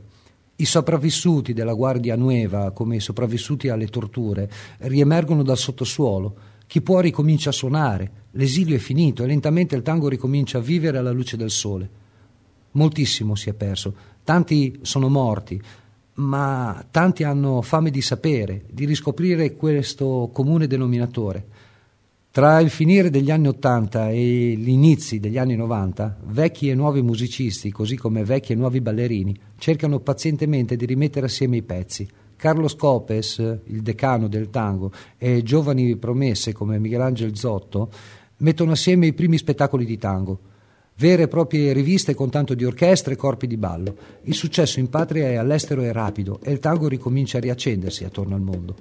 i 0.55 0.65
sopravvissuti 0.65 1.53
della 1.53 1.73
Guardia 1.73 2.15
Nueva, 2.15 2.71
come 2.71 2.97
i 2.97 2.99
sopravvissuti 2.99 3.69
alle 3.69 3.87
torture, 3.87 4.49
riemergono 4.79 5.43
dal 5.43 5.57
sottosuolo. 5.57 6.35
Chi 6.67 6.81
può 6.81 6.99
ricomincia 6.99 7.49
a 7.49 7.53
suonare. 7.53 8.11
L'esilio 8.31 8.75
è 8.75 8.79
finito 8.79 9.23
e 9.23 9.27
lentamente 9.27 9.75
il 9.75 9.81
tango 9.81 10.09
ricomincia 10.09 10.59
a 10.59 10.61
vivere 10.61 10.97
alla 10.97 11.11
luce 11.11 11.37
del 11.37 11.51
sole. 11.51 11.89
Moltissimo 12.71 13.35
si 13.35 13.49
è 13.49 13.53
perso, 13.53 13.95
tanti 14.23 14.79
sono 14.81 15.07
morti, 15.07 15.61
ma 16.15 16.83
tanti 16.89 17.23
hanno 17.23 17.61
fame 17.61 17.89
di 17.89 18.01
sapere, 18.01 18.65
di 18.71 18.85
riscoprire 18.85 19.53
questo 19.53 20.29
comune 20.33 20.67
denominatore. 20.67 21.45
Tra 22.33 22.59
il 22.59 22.71
finire 22.71 23.11
degli 23.11 23.29
anni 23.29 23.47
Ottanta 23.47 24.09
e 24.09 24.55
gli 24.57 24.69
inizi 24.69 25.19
degli 25.19 25.37
anni 25.37 25.55
Novanta, 25.55 26.17
vecchi 26.23 26.67
e 26.67 26.73
nuovi 26.73 27.03
musicisti, 27.03 27.69
così 27.69 27.95
come 27.95 28.23
vecchi 28.23 28.53
e 28.53 28.55
nuovi 28.55 28.81
ballerini, 28.81 29.37
cercano 29.59 29.99
pazientemente 29.99 30.75
di 30.75 30.87
rimettere 30.87 31.27
assieme 31.27 31.57
i 31.57 31.61
pezzi. 31.61 32.07
Carlo 32.35 32.67
Scopes, 32.67 33.37
il 33.65 33.83
decano 33.83 34.27
del 34.27 34.49
tango, 34.49 34.91
e 35.19 35.43
giovani 35.43 35.95
promesse 35.95 36.53
come 36.53 36.79
Michelangelo 36.79 37.35
Zotto 37.35 37.91
mettono 38.37 38.71
assieme 38.71 39.05
i 39.05 39.13
primi 39.13 39.37
spettacoli 39.37 39.85
di 39.85 39.99
tango. 39.99 40.39
Vere 40.97 41.23
e 41.23 41.27
proprie 41.27 41.71
riviste 41.71 42.15
con 42.15 42.31
tanto 42.31 42.55
di 42.55 42.65
orchestre 42.65 43.13
e 43.13 43.15
corpi 43.15 43.45
di 43.45 43.57
ballo. 43.57 43.95
Il 44.23 44.33
successo 44.33 44.79
in 44.79 44.89
patria 44.89 45.29
e 45.29 45.35
all'estero 45.35 45.83
è 45.83 45.91
rapido 45.91 46.39
e 46.41 46.51
il 46.51 46.57
tango 46.57 46.87
ricomincia 46.87 47.37
a 47.37 47.41
riaccendersi 47.41 48.03
attorno 48.05 48.33
al 48.33 48.41
mondo. 48.41 48.75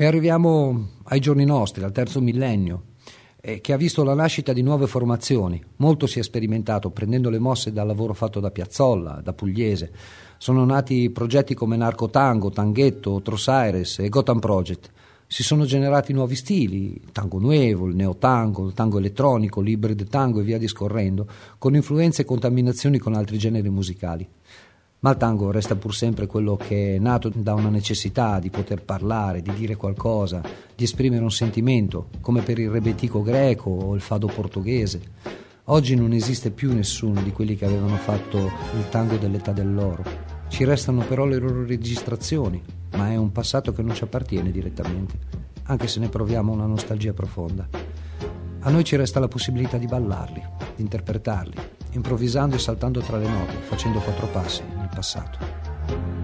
E 0.00 0.06
arriviamo 0.06 0.92
ai 1.08 1.20
giorni 1.20 1.44
nostri, 1.44 1.84
al 1.84 1.92
terzo 1.92 2.22
millennio, 2.22 2.84
eh, 3.38 3.60
che 3.60 3.74
ha 3.74 3.76
visto 3.76 4.02
la 4.02 4.14
nascita 4.14 4.54
di 4.54 4.62
nuove 4.62 4.86
formazioni. 4.86 5.62
Molto 5.76 6.06
si 6.06 6.18
è 6.18 6.22
sperimentato 6.22 6.88
prendendo 6.88 7.28
le 7.28 7.38
mosse 7.38 7.70
dal 7.70 7.86
lavoro 7.86 8.14
fatto 8.14 8.40
da 8.40 8.50
Piazzolla, 8.50 9.20
da 9.22 9.34
Pugliese. 9.34 9.92
Sono 10.38 10.64
nati 10.64 11.10
progetti 11.10 11.52
come 11.52 11.76
Narco 11.76 12.08
Tango, 12.08 12.48
Tanghetto, 12.48 13.20
Trosaires 13.20 13.98
e 13.98 14.08
Gotham 14.08 14.38
Project. 14.38 14.90
Si 15.26 15.42
sono 15.42 15.66
generati 15.66 16.14
nuovi 16.14 16.34
stili, 16.34 16.98
tango 17.12 17.38
nuevo, 17.38 17.86
il 17.86 17.94
neotango, 17.94 18.68
il 18.68 18.72
tango 18.72 18.96
elettronico, 18.96 19.60
l'hybrid 19.60 20.08
tango 20.08 20.40
e 20.40 20.44
via 20.44 20.56
discorrendo, 20.56 21.28
con 21.58 21.74
influenze 21.74 22.22
e 22.22 22.24
contaminazioni 22.24 22.96
con 22.96 23.12
altri 23.12 23.36
generi 23.36 23.68
musicali. 23.68 24.26
Ma 25.02 25.12
il 25.12 25.16
tango 25.16 25.50
resta 25.50 25.76
pur 25.76 25.94
sempre 25.94 26.26
quello 26.26 26.56
che 26.56 26.96
è 26.96 26.98
nato 26.98 27.30
da 27.34 27.54
una 27.54 27.70
necessità 27.70 28.38
di 28.38 28.50
poter 28.50 28.82
parlare, 28.82 29.40
di 29.40 29.50
dire 29.54 29.74
qualcosa, 29.74 30.42
di 30.76 30.84
esprimere 30.84 31.22
un 31.22 31.30
sentimento, 31.30 32.08
come 32.20 32.42
per 32.42 32.58
il 32.58 32.68
rebetico 32.68 33.22
greco 33.22 33.70
o 33.70 33.94
il 33.94 34.02
fado 34.02 34.26
portoghese. 34.26 35.00
Oggi 35.64 35.94
non 35.94 36.12
esiste 36.12 36.50
più 36.50 36.74
nessuno 36.74 37.22
di 37.22 37.32
quelli 37.32 37.56
che 37.56 37.64
avevano 37.64 37.96
fatto 37.96 38.38
il 38.76 38.88
tango 38.90 39.16
dell'età 39.16 39.52
dell'oro. 39.52 40.04
Ci 40.48 40.64
restano 40.64 41.02
però 41.06 41.24
le 41.24 41.38
loro 41.38 41.64
registrazioni, 41.64 42.62
ma 42.96 43.10
è 43.10 43.16
un 43.16 43.32
passato 43.32 43.72
che 43.72 43.80
non 43.80 43.94
ci 43.94 44.04
appartiene 44.04 44.50
direttamente, 44.50 45.18
anche 45.62 45.88
se 45.88 45.98
ne 46.00 46.10
proviamo 46.10 46.52
una 46.52 46.66
nostalgia 46.66 47.14
profonda. 47.14 47.66
A 48.60 48.70
noi 48.70 48.84
ci 48.84 48.96
resta 48.96 49.18
la 49.18 49.28
possibilità 49.28 49.78
di 49.78 49.86
ballarli, 49.86 50.42
di 50.76 50.82
interpretarli, 50.82 51.56
improvvisando 51.92 52.56
e 52.56 52.58
saltando 52.58 53.00
tra 53.00 53.16
le 53.16 53.28
note, 53.28 53.54
facendo 53.62 53.98
quattro 54.00 54.26
passi 54.28 54.62
nel 54.76 54.88
passato. 54.94 56.19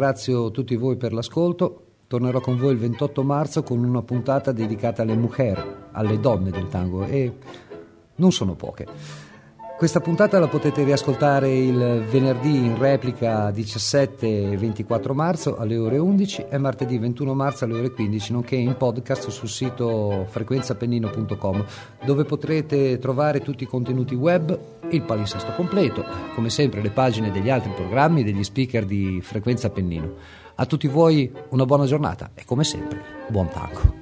Ringrazio 0.00 0.50
tutti 0.50 0.76
voi 0.76 0.96
per 0.96 1.12
l'ascolto. 1.12 1.84
Tornerò 2.06 2.40
con 2.40 2.56
voi 2.56 2.72
il 2.72 2.78
28 2.78 3.22
marzo 3.22 3.62
con 3.62 3.84
una 3.84 4.00
puntata 4.00 4.50
dedicata 4.50 5.02
alle 5.02 5.14
mujer, 5.14 5.88
alle 5.92 6.18
donne 6.18 6.50
del 6.50 6.68
tango 6.68 7.04
e 7.04 7.30
non 8.14 8.32
sono 8.32 8.54
poche. 8.54 8.86
Questa 9.80 10.00
puntata 10.00 10.38
la 10.38 10.46
potete 10.46 10.84
riascoltare 10.84 11.56
il 11.56 12.04
venerdì 12.06 12.54
in 12.54 12.76
replica 12.76 13.50
17 13.50 14.52
e 14.52 14.56
24 14.58 15.14
marzo 15.14 15.56
alle 15.56 15.78
ore 15.78 15.96
11 15.96 16.48
e 16.50 16.58
martedì 16.58 16.98
21 16.98 17.32
marzo 17.32 17.64
alle 17.64 17.78
ore 17.78 17.90
15, 17.90 18.32
nonché 18.32 18.56
in 18.56 18.76
podcast 18.76 19.30
sul 19.30 19.48
sito 19.48 20.26
frequenzapennino.com 20.28 21.64
dove 22.04 22.24
potrete 22.24 22.98
trovare 22.98 23.40
tutti 23.40 23.64
i 23.64 23.66
contenuti 23.66 24.14
web, 24.14 24.58
il 24.90 25.00
palinsesto 25.00 25.52
completo, 25.52 26.04
come 26.34 26.50
sempre 26.50 26.82
le 26.82 26.90
pagine 26.90 27.30
degli 27.30 27.48
altri 27.48 27.72
programmi 27.74 28.20
e 28.20 28.24
degli 28.24 28.44
speaker 28.44 28.84
di 28.84 29.22
Frequenza 29.22 29.70
Pennino. 29.70 30.12
A 30.56 30.66
tutti 30.66 30.88
voi 30.88 31.32
una 31.48 31.64
buona 31.64 31.86
giornata 31.86 32.32
e 32.34 32.44
come 32.44 32.64
sempre 32.64 33.00
buon 33.30 33.48
tango. 33.48 33.99